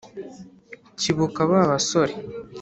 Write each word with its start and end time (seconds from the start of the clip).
Cyo 0.99 1.07
ibuka 1.11 1.39
ba 1.49 1.61
basore 1.71 2.13